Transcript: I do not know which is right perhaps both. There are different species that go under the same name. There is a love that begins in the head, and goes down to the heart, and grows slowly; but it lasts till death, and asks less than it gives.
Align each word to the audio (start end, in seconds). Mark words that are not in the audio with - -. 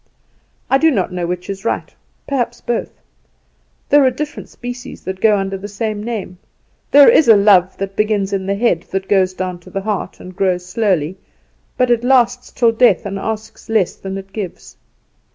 I 0.67 0.79
do 0.79 0.89
not 0.89 1.13
know 1.13 1.27
which 1.27 1.47
is 1.47 1.63
right 1.63 1.93
perhaps 2.27 2.59
both. 2.59 2.89
There 3.89 4.03
are 4.03 4.09
different 4.09 4.49
species 4.49 5.03
that 5.03 5.21
go 5.21 5.37
under 5.37 5.59
the 5.59 5.67
same 5.67 6.03
name. 6.03 6.39
There 6.89 7.07
is 7.07 7.27
a 7.27 7.35
love 7.35 7.77
that 7.77 7.95
begins 7.95 8.33
in 8.33 8.47
the 8.47 8.55
head, 8.55 8.83
and 8.91 9.07
goes 9.07 9.35
down 9.35 9.59
to 9.59 9.69
the 9.69 9.81
heart, 9.81 10.19
and 10.19 10.35
grows 10.35 10.65
slowly; 10.65 11.19
but 11.77 11.91
it 11.91 12.03
lasts 12.03 12.51
till 12.51 12.71
death, 12.71 13.05
and 13.05 13.19
asks 13.19 13.69
less 13.69 13.93
than 13.95 14.17
it 14.17 14.33
gives. 14.33 14.75